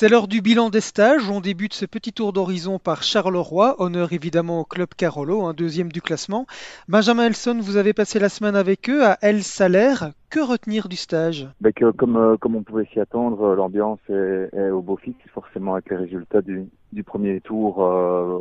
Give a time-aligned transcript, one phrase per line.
[0.00, 1.28] C'est l'heure du bilan des stages.
[1.28, 3.74] On débute ce petit tour d'horizon par Charleroi.
[3.80, 6.46] Honneur évidemment au club Carolo, un deuxième du classement.
[6.86, 10.12] Benjamin Elson, vous avez passé la semaine avec eux à El Salaire.
[10.30, 11.48] Que retenir du stage?
[11.60, 11.90] Ben euh,
[12.36, 16.68] comme on pouvait s'y attendre, l'ambiance est, au beau fixe, forcément avec les résultats du,
[17.04, 17.84] premier tour.
[17.84, 18.38] Euh,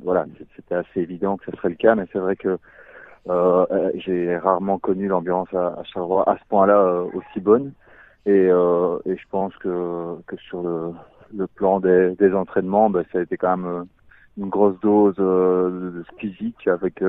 [0.00, 2.56] voilà, c'était assez évident que ce serait le cas, mais c'est vrai que
[3.28, 7.72] euh, j'ai rarement connu l'ambiance à, à, Charleroi à ce point-là euh, aussi bonne.
[8.26, 10.92] Et, euh, et, je pense que, que sur le,
[11.36, 13.84] le plan des, des entraînements, ben, ça a été quand même euh,
[14.38, 17.02] une grosse dose de physique avec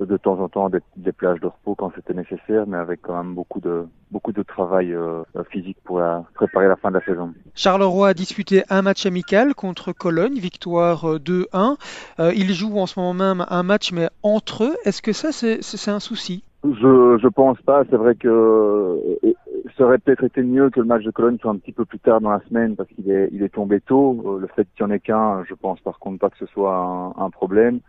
[0.00, 3.16] de temps en temps des, des plages de repos quand c'était nécessaire, mais avec quand
[3.16, 7.04] même beaucoup de beaucoup de travail euh, physique pour la, préparer la fin de la
[7.04, 7.32] saison.
[7.54, 11.76] Charleroi a disputé un match amical contre Cologne, victoire 2-1.
[12.20, 15.32] Euh, ils jouent en ce moment même un match, mais entre eux, est-ce que ça
[15.32, 16.44] c'est un souci?
[16.64, 17.84] Je, je pense pas.
[17.90, 19.32] C'est vrai que euh,
[19.76, 21.98] ça aurait peut-être été mieux que le match de Cologne soit un petit peu plus
[21.98, 24.22] tard dans la semaine parce qu'il est, il est tombé tôt.
[24.26, 26.46] Euh, le fait qu'il n'y en ait qu'un, je pense par contre pas que ce
[26.46, 27.80] soit un, un problème.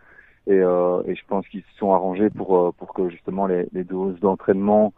[0.46, 3.68] Et, euh, et, je pense qu'ils se sont arrangés pour, euh, pour que justement les,
[3.72, 4.94] les doses d'entraînement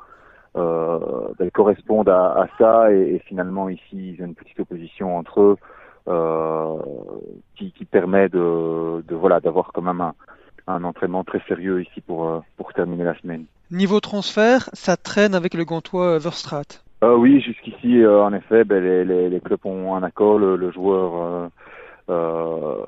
[0.56, 0.98] euh,
[1.38, 2.92] ben, correspondent à, à ça.
[2.92, 5.56] Et, et, finalement ici, ils ont une petite opposition entre eux
[6.08, 6.78] euh,
[7.56, 10.14] qui, qui permet de, de voilà d'avoir quand même un,
[10.70, 13.44] un entraînement très sérieux ici pour, euh, pour terminer la semaine.
[13.70, 16.82] Niveau transfert, ça traîne avec le Gantois Verstrat.
[17.02, 20.38] Euh, oui, jusqu'ici, euh, en effet, ben, les, les, les, clubs ont un accord.
[20.38, 21.48] Le, le joueur euh,
[22.10, 22.84] euh,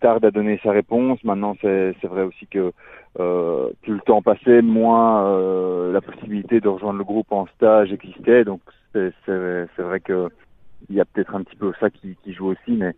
[0.00, 1.22] tarde à donner sa réponse.
[1.24, 2.72] Maintenant, c'est vrai aussi que
[3.18, 7.92] euh, plus le temps passait, moins euh, la possibilité de rejoindre le groupe en stage
[7.92, 8.44] existait.
[8.44, 8.60] Donc,
[8.92, 9.12] c'est
[9.78, 10.28] vrai que
[10.90, 12.94] il y a peut-être un petit peu ça qui, qui joue aussi, mais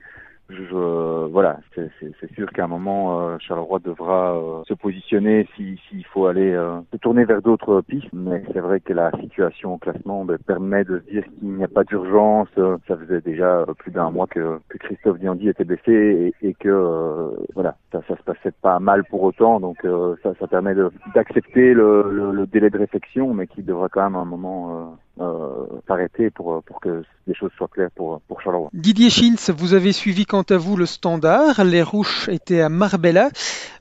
[0.51, 6.03] je, voilà, c'est sûr qu'à un moment, euh, Charleroi devra euh, se positionner s'il si,
[6.05, 8.09] faut aller euh, se tourner vers d'autres pistes.
[8.13, 11.69] Mais c'est vrai que la situation au classement ben, permet de dire qu'il n'y a
[11.69, 12.49] pas d'urgence.
[12.57, 17.77] ça faisait déjà plus d'un mois que, que, Christophe Diandi était blessé et que voilà,
[17.93, 19.61] ça, ça se passait pas mal pour autant.
[19.61, 19.79] Donc
[20.23, 20.75] ça, ça permet
[21.15, 24.97] d'accepter le, le, le, délai de réflexion, mais qui devra quand même à un moment
[25.21, 28.71] euh, s'arrêter pour, pour que les choses soient claires pour, pour Charleroi.
[28.73, 31.63] Didier Schintz, vous avez suivi quant à vous le standard.
[31.63, 33.29] Les Rouches étaient à Marbella.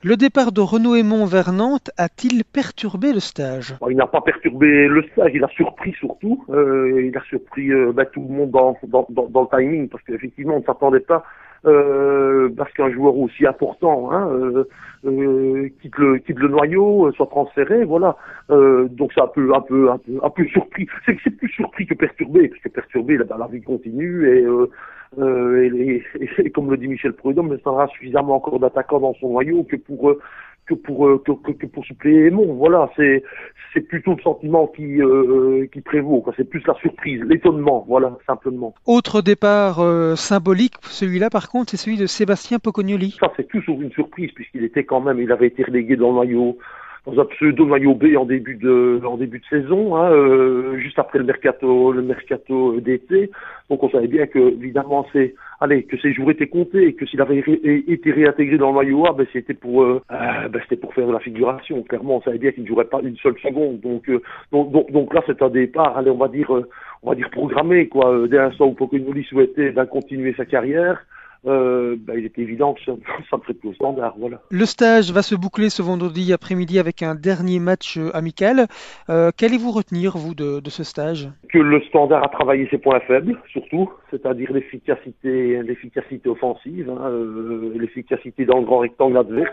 [0.02, 3.74] Le départ de Renaud Aymon vers Nantes a-t-il perturbé le stage?
[3.88, 6.44] Il n'a pas perturbé le stage, il a surpris surtout.
[6.50, 9.88] Euh, il a surpris euh, bah, tout le monde dans, dans, dans, dans le timing
[9.88, 11.20] parce qu'effectivement on ne s'attendait pas euh,
[11.62, 14.64] parce qu'un joueur aussi important hein, euh,
[15.04, 18.16] euh, quitte le quitte le noyau, euh, soit transféré, voilà.
[18.50, 20.86] Euh, donc un peu un peu un peu un peu surpris.
[21.06, 24.44] C'est plus surpris que perturbé, parce que perturbé, la, la vie continue et,
[25.18, 26.02] euh,
[26.38, 29.76] et, comme le dit Michel Prudhomme, il sera suffisamment encore d'attaquants dans son noyau que
[29.76, 30.14] pour
[30.70, 32.54] que pour euh, que, que, que, pour suppléer Aymon.
[32.54, 33.22] Voilà, c'est
[33.74, 36.24] c'est plutôt le sentiment qui euh, qui prévaut.
[36.36, 37.84] C'est plus la surprise, l'étonnement.
[37.88, 38.74] Voilà, simplement.
[38.86, 43.16] Autre départ euh, symbolique, celui-là par contre, c'est celui de Sébastien Pocognoli.
[43.20, 46.14] Ça, c'est toujours une surprise puisqu'il était quand même, il avait été relégué dans le
[46.14, 46.58] noyau
[47.06, 50.98] dans un pseudo maillot B en début de en début de saison, hein, euh, juste
[50.98, 53.30] après le mercato le mercato d'été.
[53.70, 57.06] Donc on savait bien que évidemment c'est allez que ses jours étaient comptés et que
[57.06, 60.80] s'il avait été réintégré dans le maillot A, ben c'était pour euh, euh, ben, c'était
[60.80, 61.82] pour faire de la figuration.
[61.84, 63.80] Clairement, on savait bien qu'il ne jouerait pas une seule seconde.
[63.80, 64.20] Donc euh,
[64.52, 66.68] donc, donc, donc là c'est un départ, allez on va dire euh,
[67.02, 68.28] on va dire programmé quoi.
[68.28, 71.02] Dès l'instant où Pokémon souhaitait ben, continuer sa carrière
[71.46, 72.92] euh, bah, il est évident que ça,
[73.30, 74.14] ça me au standard.
[74.18, 74.40] Voilà.
[74.50, 78.66] Le stage va se boucler ce vendredi après-midi avec un dernier match euh, amical.
[79.08, 81.28] Euh, Qu'allez-vous retenir, vous, de, de, ce stage?
[81.48, 87.72] Que le standard a travaillé ses points faibles, surtout, c'est-à-dire l'efficacité l'efficacité offensive, hein, euh,
[87.76, 89.52] l'efficacité dans le grand rectangle adverse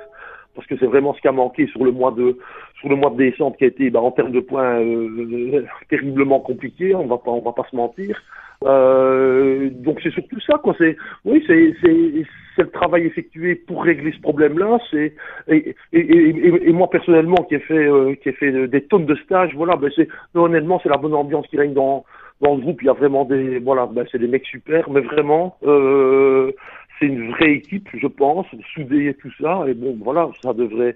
[0.56, 2.40] parce que c'est vraiment ce qui a manqué sur le mois de
[2.80, 6.40] sur le mois de décembre qui a été bah, en termes de points euh, terriblement
[6.40, 8.20] compliqué on va pas on va pas se mentir
[8.66, 10.76] euh, donc c'est surtout ça quoi.
[10.78, 15.14] C'est oui c'est c'est le travail effectué pour régler ce problème là c'est
[15.48, 19.06] et, et, et, et, moi personnellement qui ai fait euh, qui ai fait des tonnes
[19.06, 22.04] de stages voilà ben c'est honnêtement c'est la bonne ambiance qui règne dans
[22.42, 22.82] dans le groupe.
[22.82, 26.52] Il y a vraiment des voilà ben c'est des mecs super mais vraiment euh,
[27.00, 29.64] c'est une vraie équipe, je pense, soudée et tout ça.
[29.68, 30.96] Et bon, voilà, ça devrait,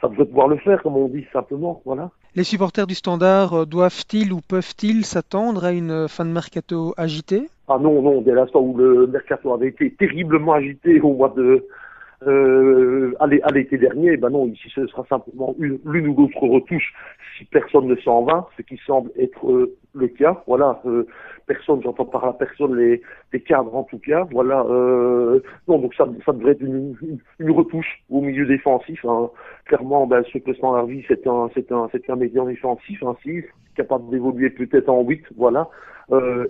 [0.00, 1.80] ça devrait pouvoir le faire, comme on dit simplement.
[1.84, 2.10] Voilà.
[2.34, 7.48] Les supporters du Standard doivent-ils ou peuvent-ils s'attendre à une fin de mercato agitée?
[7.68, 11.66] Ah non, non, dès l'instant où le mercato avait été terriblement agité au mois de
[12.26, 16.94] euh, à l'été dernier, ben non, ici ce sera simplement l'une ou l'autre retouche
[17.36, 20.42] si personne ne s'en va, ce qui semble être euh, le cas.
[20.46, 21.06] Voilà, euh,
[21.46, 23.00] personne, j'entends par la personne les,
[23.40, 24.26] cadres en tout cas.
[24.30, 24.64] Voilà.
[24.68, 26.96] Euh, non, donc ça, devrait être une,
[27.50, 29.04] retouche au milieu défensif.
[29.04, 29.30] Hein.
[29.66, 33.44] Clairement, ben, ce que vie, c'est un, c'est un, c'est un médian défensif, un 6,
[33.76, 35.68] capable d'évoluer peut-être en 8, voilà.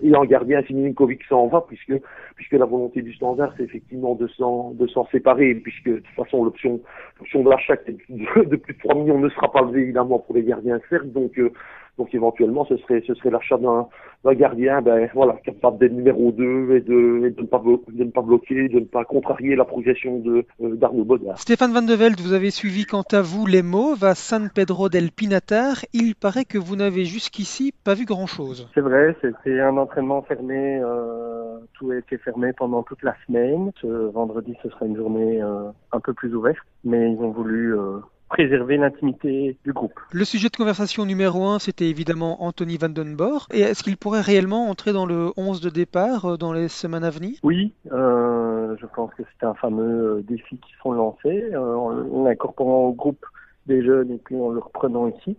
[0.02, 1.94] Et en gardien, Siminkovic s'en va, puisque,
[2.34, 6.14] puisque la volonté du standard, c'est effectivement de s'en, de s'en séparer, puisque de toute
[6.14, 6.78] façon, l'option,
[7.18, 10.34] l'option de l'achat de, de, plus de 3 millions ne sera pas levée, évidemment, pour
[10.34, 11.50] les gardiens donc, euh,
[11.98, 13.88] donc éventuellement, ce serait, ce serait l'achat d'un,
[14.24, 17.92] d'un gardien, ben voilà, capable d'être numéro 2 et de, et de, ne pas bloquer,
[17.92, 21.38] de ne pas bloquer, de ne pas contrarier la progression de euh, d'Arnaud Bodard.
[21.38, 24.88] Stéphane Van de Velde, vous avez suivi quant à vous les Mauves à San Pedro
[24.88, 25.84] del Pinatar.
[25.94, 28.68] Il paraît que vous n'avez jusqu'ici pas vu grand-chose.
[28.74, 30.80] C'est vrai, c'était un entraînement fermé.
[30.82, 33.70] Euh, tout a été fermé pendant toute la semaine.
[33.80, 37.74] Ce vendredi, ce sera une journée euh, un peu plus ouverte, mais ils ont voulu
[37.74, 39.98] euh, préserver l'intimité du groupe.
[40.12, 43.46] Le sujet de conversation numéro un, c'était évidemment Anthony Van Den Boer.
[43.52, 47.04] Et est-ce qu'il pourrait réellement entrer dans le 11 de départ euh, dans les semaines
[47.04, 47.38] à venir?
[47.42, 52.86] Oui, euh, je pense que c'est un fameux euh, défi qui sont lancés en, incorporant
[52.86, 53.24] au groupe
[53.66, 55.36] des jeunes et puis en le reprenant ici.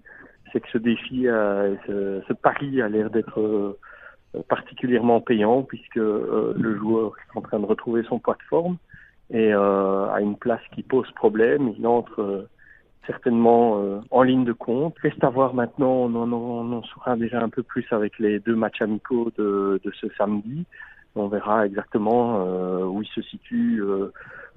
[0.53, 3.77] C'est que ce défi, ce, ce, pari a l'air d'être
[4.47, 8.77] particulièrement payant puisque le joueur est en train de retrouver son poids de forme
[9.29, 11.73] et a une place qui pose problème.
[11.77, 12.47] Il entre
[13.07, 14.95] certainement euh, en ligne de compte.
[14.99, 18.39] Reste à voir maintenant, on en, on en, saura déjà un peu plus avec les
[18.39, 20.65] deux matchs amicaux de, de ce samedi.
[21.15, 24.11] On verra exactement euh, où il se situe euh,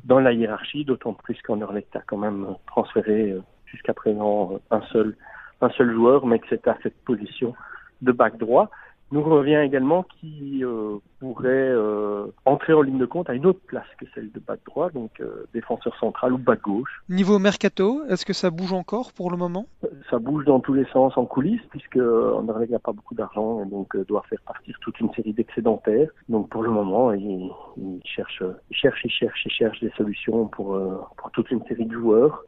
[0.05, 5.17] dans la hiérarchie, d'autant plus qu'Anderlecht a quand même transféré jusqu'à présent un seul
[5.63, 7.55] un seul joueur, mais que c'est à cette position
[8.03, 8.71] de bac droit
[9.13, 13.61] nous revient également qui euh, pourrait euh, entrer en ligne de compte à une autre
[13.67, 17.03] place que celle de bas droit, donc euh, défenseur central ou bas gauche.
[17.09, 19.67] Niveau mercato, est-ce que ça bouge encore pour le moment?
[20.11, 23.67] Ça bouge dans tous les sens en coulisses, puisque Anderlecht n'a pas beaucoup d'argent et
[23.69, 26.11] donc doit faire partir toute une série d'excédentaires.
[26.29, 30.47] Donc pour le moment, il, il, cherche, il cherche, il cherche, il cherche des solutions
[30.47, 30.79] pour,
[31.17, 32.45] pour toute une série de joueurs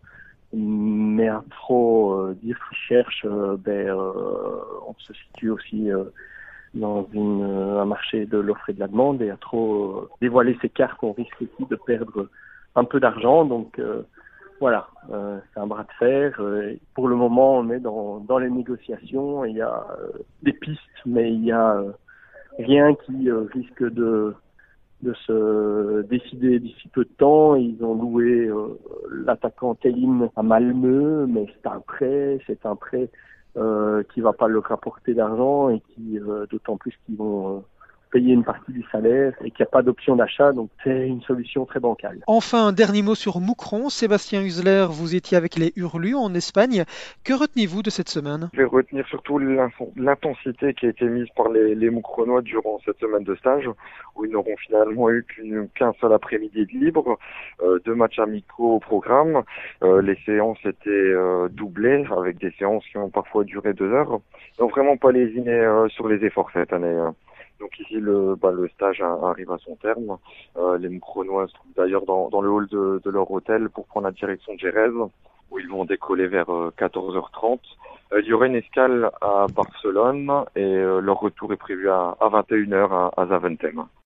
[0.54, 3.26] mais à trop dire qu'il cherche,
[3.64, 5.88] ben, on se situe aussi
[6.74, 10.08] dans une, euh, un marché de l'offre et de la demande et à trop euh,
[10.20, 12.28] dévoiler ses cartes, on risque aussi de perdre
[12.74, 13.44] un peu d'argent.
[13.44, 14.02] Donc euh,
[14.60, 16.40] voilà, c'est un bras de fer.
[16.94, 19.44] pour le moment, on est dans, dans les négociations.
[19.44, 19.84] Il y a
[20.44, 21.82] des pistes, mais il y a
[22.60, 24.34] rien qui risque de
[25.02, 27.56] de se décider d'ici peu de temps.
[27.56, 28.48] Ils ont loué
[29.10, 33.08] l'attaquant Telim à Malmö, mais c'est un prêt, c'est un prêt euh,
[33.54, 37.60] qui va pas leur rapporter d'argent et qui, euh, d'autant plus qu'ils vont euh,
[38.12, 41.22] payer une partie du salaire et qu'il n'y a pas d'option d'achat, donc c'est une
[41.22, 42.18] solution très bancale.
[42.26, 43.88] Enfin, un dernier mot sur Moucron.
[43.88, 46.84] Sébastien Husler, vous étiez avec les Hurlus en Espagne.
[47.24, 48.50] Que retenez-vous de cette semaine?
[48.52, 49.38] Je vais retenir surtout
[49.96, 53.68] l'intensité qui a été mise par les, les Moucronois durant cette semaine de stage,
[54.14, 55.24] où ils n'auront finalement eu
[55.74, 57.18] qu'un seul après-midi de libre,
[57.62, 59.42] euh, deux matchs amicaux au programme.
[59.82, 64.20] Euh, les séances étaient euh, doublées, avec des séances qui ont parfois duré deux heures.
[64.58, 67.00] Ils n'ont vraiment pas lésiné euh, sur les efforts cette année.
[67.62, 70.18] Donc ici, le, bah, stage arrive à son terme.
[70.56, 74.12] Euh, les Moucronois se trouvent d'ailleurs dans, le hall de, leur hôtel pour prendre la
[74.12, 74.92] direction de Gérèse,
[75.52, 77.60] où ils vont décoller vers 14h30.
[78.12, 82.16] Euh, euh, il y aura une escale à Barcelone et leur retour est prévu à,
[82.20, 83.84] à 21h à, à Zaventem.